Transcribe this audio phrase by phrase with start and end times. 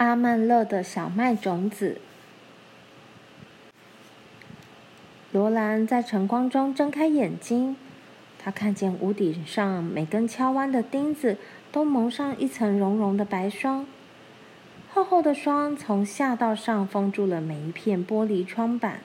[0.00, 2.00] 阿曼勒的小麦种子。
[5.30, 7.76] 罗兰在晨光中睁开眼睛，
[8.38, 11.36] 他看见屋顶上每根敲弯的钉子
[11.70, 13.84] 都蒙上一层绒绒的白霜，
[14.90, 19.00] 厚厚的霜从下到上封住了每一片玻璃窗板。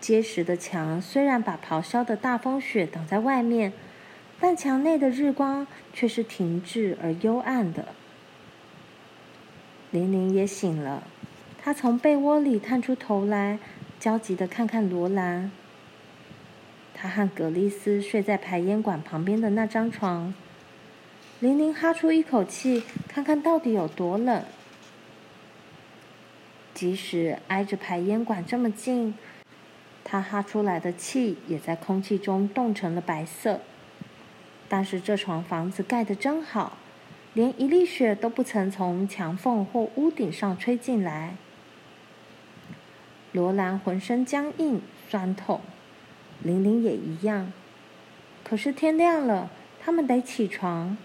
[0.00, 3.74] 结实的墙虽然把咆哮的大风雪挡在外面，
[4.40, 7.88] 但墙内的日光却是停滞而幽暗的。
[9.94, 11.04] 玲玲也醒了，
[11.62, 13.60] 她从被窝里探出头来，
[14.00, 15.52] 焦急地看看罗兰。
[16.92, 20.34] 她和葛丽丝睡在排烟管旁边的那张床。
[21.38, 24.42] 玲玲哈出一口气，看看到底有多冷。
[26.74, 29.14] 即使挨着排烟管这么近，
[30.02, 33.60] 她哈出来的气也在空气中冻成了白色。
[34.68, 36.78] 但是这床房子盖得真好。
[37.34, 41.36] 连一粒雪都不曾从墙缝或屋顶上吹进来。
[43.32, 45.60] 罗兰浑身僵硬、酸痛，
[46.40, 47.52] 玲玲也一样。
[48.44, 50.96] 可是天亮了，他们得起床。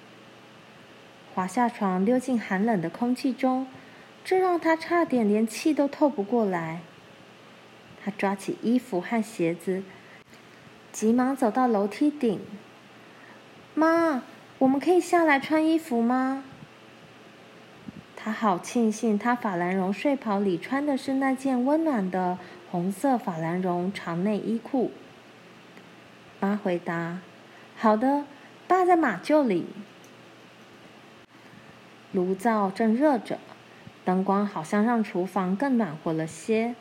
[1.34, 3.66] 滑下床，溜进寒冷的空气中，
[4.24, 6.82] 这让他差点连气都透不过来。
[8.04, 9.84] 他抓起衣服和鞋子，
[10.92, 12.40] 急忙走到楼梯顶。
[13.74, 14.22] 妈。
[14.60, 16.44] 我们可以下来穿衣服吗？
[18.14, 22.38] 他好庆幸，他法兰绒睡袍里穿的是那件温暖的
[22.70, 24.92] 红色法兰绒长内衣裤。
[26.42, 27.20] 妈回答
[27.80, 28.26] ：“好的，
[28.68, 29.68] 爸在马厩里。”
[32.12, 33.40] 炉灶正热着，
[34.04, 36.76] 灯光好像让厨房更暖和了些。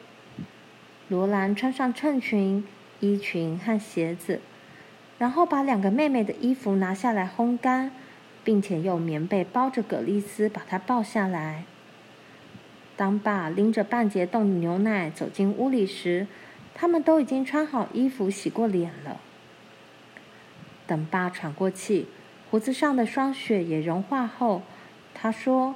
[1.07, 2.67] 罗兰穿上衬裙、
[2.99, 4.41] 衣裙和鞋子。
[5.19, 7.91] 然后把两个妹妹的衣服拿下来烘干，
[8.45, 11.65] 并且用棉被包着葛丽丝，把她抱下来。
[12.97, 16.29] 当爸拎着半截冻牛奶走进屋里时，
[16.75, 19.21] 他们都已经穿好衣服、洗过脸了。
[20.87, 22.07] 等爸喘过气，
[22.49, 24.63] 胡子上的霜雪也融化后，
[25.15, 25.75] 他说：“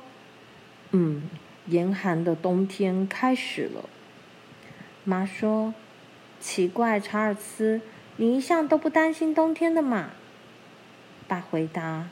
[0.93, 1.29] 嗯，
[1.67, 3.89] 严寒的冬天开始了。”
[5.05, 5.75] 妈说
[6.39, 7.81] ：“奇怪，查尔斯。”
[8.17, 10.11] 你一向都不担心冬天的嘛？
[11.27, 12.09] 爸回答：“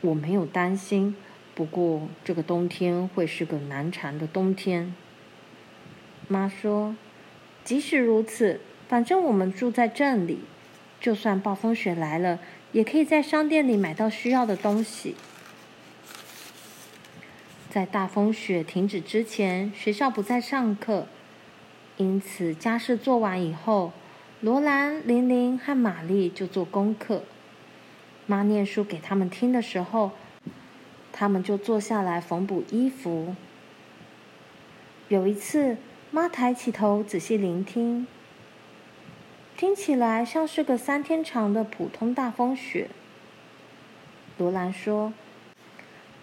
[0.00, 1.16] 我没有担心，
[1.56, 4.94] 不过这个冬天会是个难缠的冬天。”
[6.28, 6.94] 妈说
[7.64, 10.38] ：“即使如此，反正我们住在镇里，
[11.00, 12.38] 就算暴风雪来了，
[12.70, 15.16] 也可以在商店里买到需要的东西。”
[17.68, 21.08] 在大风雪停止之前，学校不再上课，
[21.96, 23.92] 因此家事做完以后。
[24.40, 27.24] 罗兰、玲玲和玛丽就做功课。
[28.24, 30.12] 妈念书给他们听的时候，
[31.12, 33.34] 他们就坐下来缝补衣服。
[35.08, 35.76] 有一次，
[36.12, 38.06] 妈抬起头仔细聆听，
[39.56, 42.88] 听起来像是个三天长的普通大风雪。
[44.36, 45.12] 罗兰说：“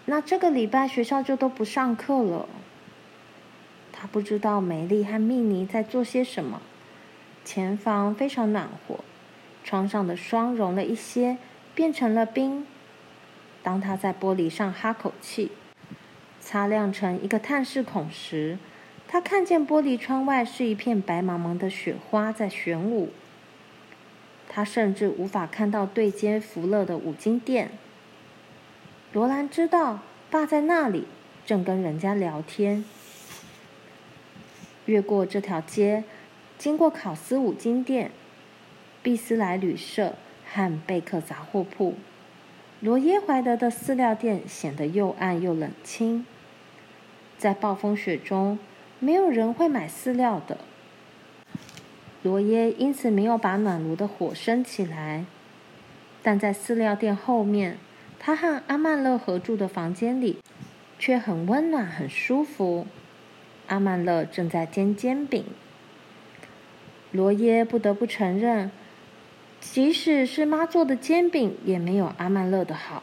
[0.06, 2.48] 那这个礼拜学校就都不上课了。”
[3.92, 6.62] 他不知道梅丽和蜜妮在做些什么。
[7.46, 8.98] 前方非常暖和，
[9.62, 11.38] 窗上的霜融了一些，
[11.76, 12.66] 变成了冰。
[13.62, 15.52] 当他在玻璃上哈口气，
[16.40, 18.58] 擦亮成一个探视孔时，
[19.06, 23.12] 他看见玻璃窗外是一片白茫茫的雪花在旋舞。
[24.48, 27.70] 他甚至无法看到对街福乐的五金店。
[29.12, 31.06] 罗兰知道爸在那里，
[31.46, 32.84] 正跟人家聊天。
[34.86, 36.02] 越过这条街。
[36.58, 38.10] 经过考斯五金店、
[39.02, 40.14] 毕斯莱旅社
[40.50, 41.94] 和贝克杂货铺，
[42.80, 46.24] 罗耶怀德的饲料店显得又暗又冷清。
[47.36, 48.58] 在暴风雪中，
[48.98, 50.58] 没有人会买饲料的。
[52.22, 55.26] 罗耶因此没有把暖炉的火升起来，
[56.22, 57.76] 但在饲料店后面，
[58.18, 60.38] 他和阿曼乐合住的房间里
[60.98, 62.86] 却很温暖、很舒服。
[63.66, 65.44] 阿曼乐正在煎煎饼。
[67.16, 68.70] 罗耶不得不承认，
[69.60, 73.02] 即使是妈做的煎饼，也没有阿曼乐的好。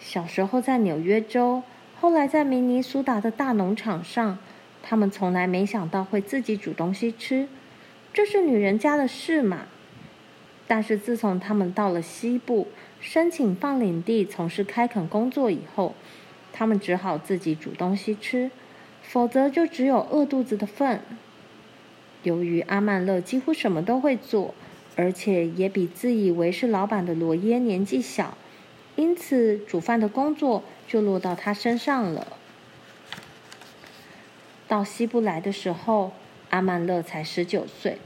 [0.00, 1.62] 小时候在纽约州，
[1.98, 4.38] 后来在明尼苏达的大农场上，
[4.82, 7.48] 他们从来没想到会自己煮东西吃，
[8.12, 9.62] 这是女人家的事嘛。
[10.66, 12.68] 但是自从他们到了西部，
[13.00, 15.94] 申请放领地从事开垦工作以后，
[16.52, 18.50] 他们只好自己煮东西吃，
[19.02, 21.00] 否则就只有饿肚子的份。
[22.24, 24.54] 由于阿曼勒几乎什么都会做，
[24.96, 28.36] 而且也比自以为是老板的罗耶年纪小，
[28.96, 32.26] 因此煮饭的工作就落到他身上了。
[34.66, 36.12] 到西部来的时候，
[36.50, 37.98] 阿曼勒才十九岁，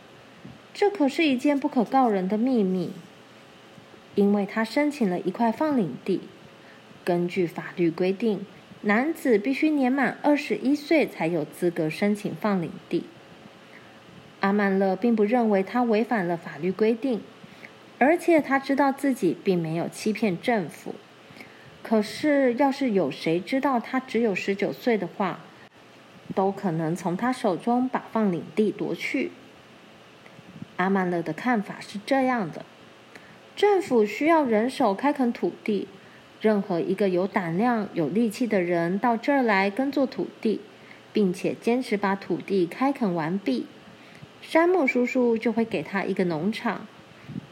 [0.75, 2.91] 这可是一件不可告人的秘密，
[4.17, 6.23] 因为他申请了一块放领地。
[7.05, 8.45] 根据法律规定，
[8.83, 13.05] 男子必须年满二十一岁才有资格申请放领地。
[14.41, 17.21] 阿曼勒并不认为他违反了法律规定，
[17.99, 20.95] 而且他知道自己并没有欺骗政府。
[21.83, 25.41] 可是，要是有谁知道他只有十九岁的话，
[26.35, 29.31] 都可能从他手中把放领地夺去。
[30.77, 32.65] 阿曼勒的看法是这样的：
[33.57, 35.89] 政府需要人手开垦土地，
[36.41, 40.61] 任何一个有胆量、有力气的人到这儿来耕作土地，
[41.13, 43.67] 并且坚持把土地开垦完毕，
[44.41, 46.87] 山姆叔叔就会给他一个农场。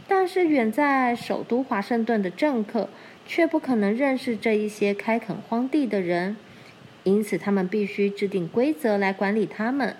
[0.09, 2.89] 但是远在首都华盛顿的政客
[3.27, 6.37] 却不可能认识这一些开垦荒地的人。
[7.03, 9.97] 因此，他们必须制定规则来管理他们。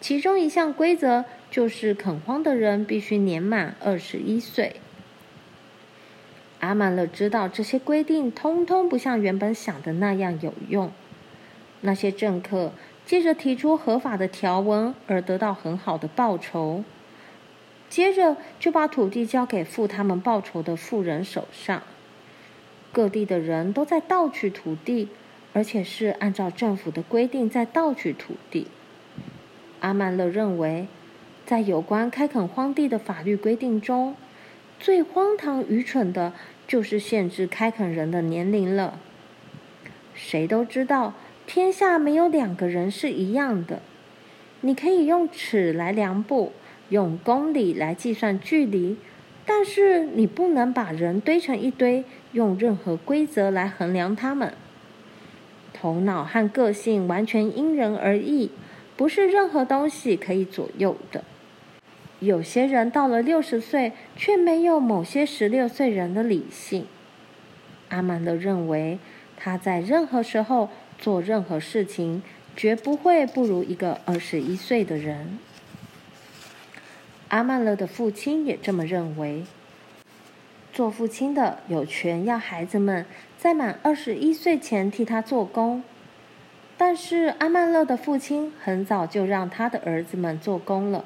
[0.00, 4.76] 其中一项规则就是垦荒的人必须年满二十一岁。
[6.60, 10.92] 阿曼勒知道这些规定通通不像原本想的那样有用。
[11.80, 12.72] 那些政客
[13.06, 16.84] 借着提出合法的条文而得到很好的报酬，
[17.88, 21.82] 接着就把土地交给付他们报酬的富人手上。
[22.92, 25.08] 各地的人都在盗取土地。
[25.54, 28.68] 而且是按照政府的规定在盗取土地。
[29.80, 30.86] 阿曼勒认为，
[31.44, 34.16] 在有关开垦荒地的法律规定中，
[34.80, 36.32] 最荒唐愚蠢的
[36.66, 38.98] 就是限制开垦人的年龄了。
[40.14, 41.12] 谁都知道，
[41.46, 43.80] 天下没有两个人是一样的。
[44.62, 46.52] 你可以用尺来量步，
[46.88, 48.96] 用公里来计算距离，
[49.44, 54.54] 但是你不能把人堆成一堆，用任何规则来衡量他们。
[55.72, 58.52] 头脑和个性完全因人而异，
[58.96, 61.24] 不是任何东西可以左右的。
[62.20, 66.86] 有些人到了六十岁，却没有某些十六岁人的理性。
[67.88, 69.00] 阿曼勒认为，
[69.36, 70.70] 他在任何时候
[71.02, 72.22] 做任何事情，
[72.56, 75.40] 绝不会不如一个二十一岁的人。
[77.26, 79.42] 阿曼勒的父亲也这么认为。
[80.72, 83.04] 做父亲的有权要孩子们
[83.36, 85.82] 在满二十一岁前替他做工，
[86.78, 91.04] 但是阿曼勒的父亲很早就让他的儿子们做工了，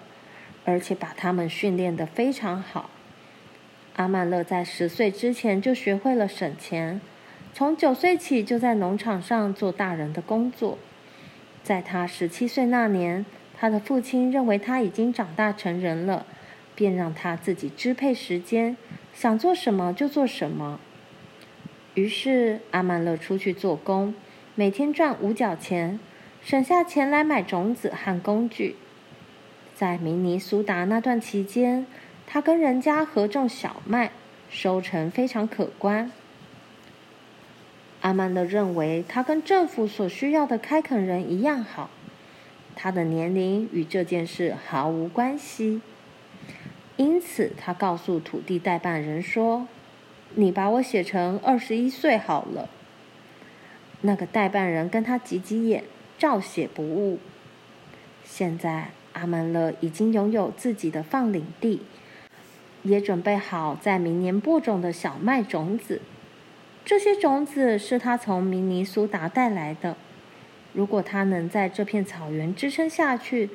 [0.66, 2.90] 而且把他们训练得非常好。
[3.94, 7.00] 阿曼勒在十岁之前就学会了省钱，
[7.56, 10.76] 从九岁起就在农场上做大人的工作。
[11.62, 13.24] 在他十七岁那年，
[13.56, 16.26] 他的父亲认为他已经长大成人了，
[16.74, 18.76] 便让他自己支配时间。
[19.14, 20.78] 想做什么就做什么。
[21.94, 24.14] 于是阿曼勒出去做工，
[24.54, 25.98] 每天赚五角钱，
[26.42, 28.76] 省下钱来买种子和工具。
[29.74, 31.86] 在明尼苏达那段期间，
[32.26, 34.10] 他跟人家合种小麦，
[34.50, 36.12] 收成非常可观。
[38.06, 41.90] 阿曼勒认为他跟政府所需要的开垦人一样好，
[42.76, 45.80] 他的年龄与这件事毫无关系。
[46.96, 49.66] 因此，他告诉土地代办人说
[50.36, 52.68] ：“你把我写成二十一岁好了。”
[54.02, 55.82] 那个代办人跟他挤挤眼，
[56.16, 57.18] 照写不误。
[58.22, 61.82] 现在，阿曼勒已经拥有自己的放领地，
[62.84, 66.00] 也准备好在明年播种的小麦种子。
[66.86, 69.96] 这些种子是他从明尼苏达带来的。
[70.72, 73.50] 如果他能在这片草原支撑下去，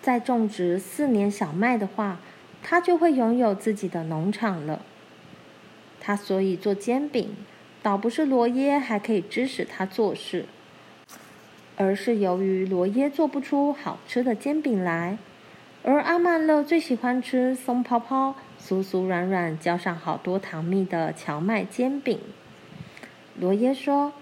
[0.00, 2.20] 再种植四年小麦的话，
[2.62, 4.82] 他就会拥有自己的农场了。
[5.98, 7.34] 他所以做煎饼，
[7.82, 10.44] 倒不是罗耶还可以指使他做事，
[11.76, 15.18] 而是由于罗耶做不出好吃的煎饼来，
[15.82, 22.20] 而阿曼勒最喜欢吃松泡泡、酥酥软软、浇上好多糖蜜的荞麦煎饼。
[23.40, 24.12] 罗耶说：“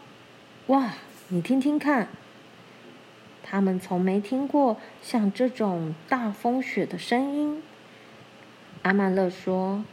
[0.68, 0.94] 哇，
[1.28, 2.08] 你听听看，
[3.42, 7.62] 他们从没听过像这种大风雪的声音。”
[8.82, 9.84] 阿曼勒说：“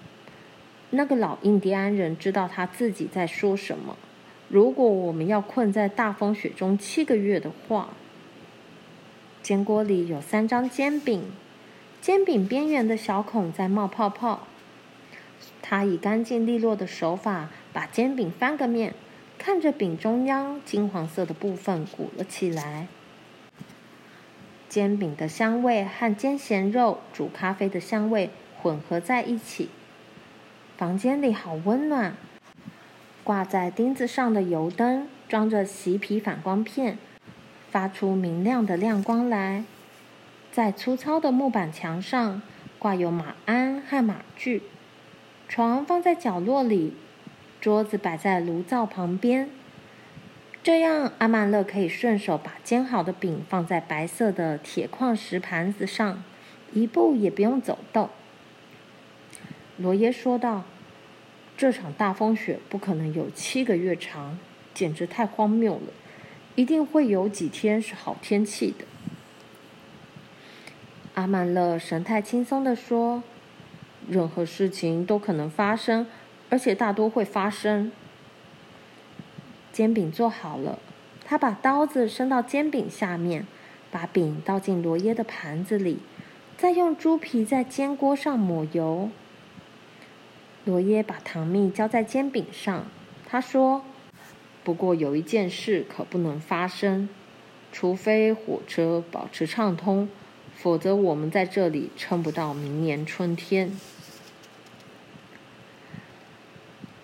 [0.91, 3.95] 那个老印第安人知道他自己在说什么。
[4.49, 7.89] 如果我们要困在大风雪中七个月的话，
[9.41, 11.23] 煎锅里有三张煎饼，
[12.01, 14.47] 煎饼边缘的小孔在冒泡泡。
[15.61, 18.93] 他以干净利落的手法把煎饼翻个面，
[19.45, 22.87] 看着饼中央金黄色的部分鼓了起来。
[24.69, 28.29] 煎饼的香味和煎咸肉、煮咖啡的香味。”
[28.63, 29.67] 混合在一起，
[30.77, 32.15] 房间里好温暖。
[33.21, 36.97] 挂在钉子上的油灯装着锡皮反光片，
[37.69, 39.65] 发出明亮的亮光来。
[40.53, 42.41] 在粗糙的木板墙上
[42.79, 44.63] 挂有马鞍和马具。
[45.49, 46.93] 床放在角落里，
[47.63, 49.49] 桌子摆在炉灶旁边。
[50.61, 56.21] 这样，阿曼乐可以顺手把煎好的饼放在白色的铁矿石盘子上，
[56.73, 58.09] 一步也不用走动。
[59.77, 60.65] 罗耶说道
[61.55, 64.37] ：“这场大风雪不可能有七个月长，
[64.73, 65.93] 简直太荒谬了！
[66.55, 68.83] 一定会有几天是好天气的。”
[71.15, 73.23] 阿曼乐神态轻松地说
[74.09, 76.05] ：“任何事情都可能发生，
[76.53, 77.91] 而且大多会发生。”
[79.73, 80.77] 煎饼做好了，
[81.25, 83.47] 他把刀子伸到煎饼下面，
[83.89, 85.97] 把饼倒进罗耶的盘子里，
[86.55, 89.09] 再用猪皮在煎锅上抹油。
[90.63, 92.85] 罗耶把糖蜜浇在煎饼上，
[93.25, 93.83] 他说
[94.63, 97.09] ：“不过有一件事可不能发生，
[97.71, 100.07] 除非火车保持畅通，
[100.55, 103.75] 否则我们在这里撑不到明年春天。”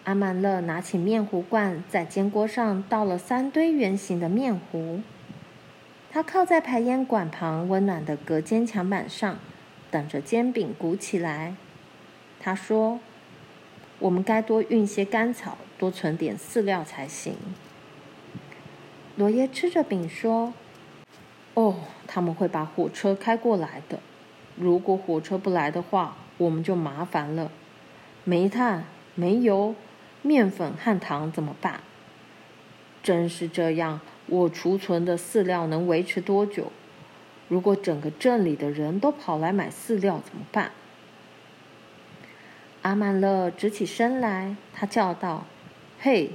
[0.10, 5.02] 阿曼勒拿起面糊罐，在煎锅上倒了三堆圆形的面糊。
[6.10, 9.38] 他靠在排烟管旁温暖的隔间墙板上，
[9.92, 11.54] 等着煎饼鼓起来。
[12.40, 13.00] 他说
[14.00, 17.36] ：“我们该多运些干草，多存点饲料才行。”
[19.16, 20.56] 罗耶吃着饼说
[21.54, 21.76] ：“哦，
[22.08, 24.00] 他们会把火车开过来的。
[24.56, 27.52] 如果火车不来的话，我们就麻烦了。
[28.24, 29.76] 煤炭、煤油。”
[30.22, 31.82] 面粉和糖怎么办？
[33.02, 36.72] 真是这样，我储存的饲料能维持多久？
[37.48, 40.72] 如果整个镇里的人都跑来买饲料怎么办？
[42.82, 45.46] 阿曼乐直起身来，他叫道
[46.00, 46.32] ：“嘿，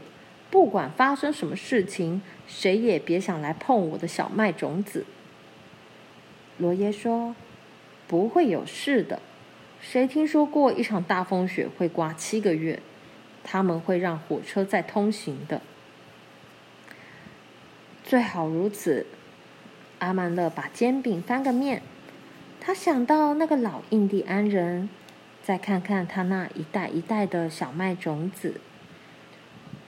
[0.51, 5.05] 不管发生什么事情，谁也别想来碰我的小麦种子。”
[6.59, 7.35] 罗耶说
[8.09, 9.21] ：“不会有事的。
[9.81, 12.81] 谁听说过一场大风雪会刮七个月？”
[13.45, 15.61] 他们会让火车再通行的，
[18.03, 19.07] 最好如此。
[20.01, 21.83] 阿曼勒把煎饼翻个面，
[22.61, 24.89] 他想到那个老印第安人，
[25.43, 28.61] 再看看他那一袋一袋的小麦种子。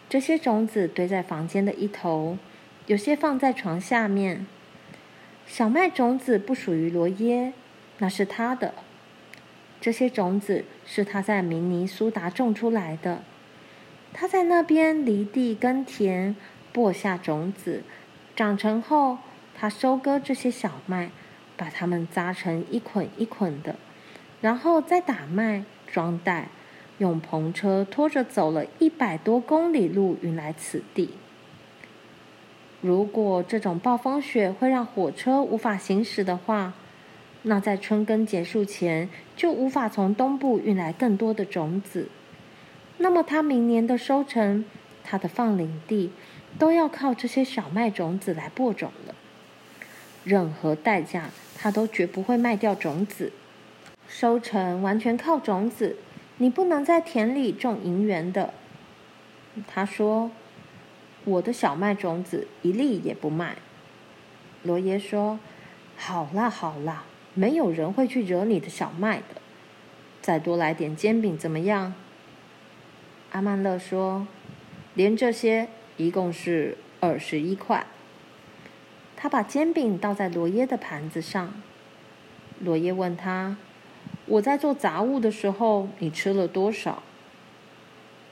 [0.08, 2.38] 这些种子堆在房间的一头，
[2.86, 4.46] 有些放在床下面。
[5.46, 7.52] 小麦种子不属于罗耶，
[7.98, 8.74] 那是他的。
[9.80, 13.22] 这些种子是他在明尼苏达种出来的。
[14.12, 16.34] 他在那边犁地耕田，
[16.72, 17.82] 播下种子，
[18.34, 19.18] 长成后，
[19.54, 21.10] 他收割这些小麦，
[21.56, 23.76] 把它们扎成一捆一捆的，
[24.40, 26.48] 然后再打麦、装袋，
[26.98, 31.10] 用篷车拖着走了一百多公里路运来此地。
[32.80, 36.74] 如果这种暴风雪会让火车无法行驶的话，
[37.42, 42.08] 那在春耕结束前就无法从东部运来更多的种子。
[42.98, 44.64] 那么，他明年的收成，
[45.04, 46.10] 他的放领地，
[46.58, 49.14] 都要靠这些小麦种子来播种了。
[50.24, 53.32] 任何代价，他都绝不会卖掉种子。
[54.08, 55.96] 收成完全靠种子，
[56.38, 58.54] 你不能在田里种银元的。
[59.66, 60.30] 他说
[61.24, 63.56] ：“我的小麦种子一粒也不卖。”
[64.64, 65.38] 罗耶说
[65.96, 69.40] ：“好啦好啦，没有人会去惹你的小麦的。
[70.22, 71.92] 再多来点煎饼怎么样？”
[73.32, 74.26] 阿曼勒说
[74.94, 77.86] ：“连这些一共是二十一块。”
[79.16, 81.54] 他把煎饼倒在罗耶的盘子上。
[82.60, 83.56] 罗耶问他
[84.26, 87.02] ：“我在做杂物的时候，你吃了多少？”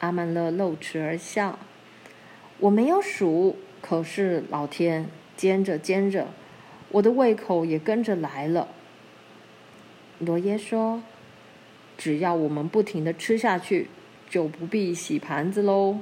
[0.00, 1.58] 阿曼勒露齿而笑
[2.60, 6.28] ：“我没有数，可是老天，煎着煎着，
[6.90, 8.68] 我的胃口也跟着来了。”
[10.20, 11.02] 罗耶说
[11.98, 13.88] ：“只要我们不停的吃下去。”
[14.34, 16.00] 就不必洗盘子喽。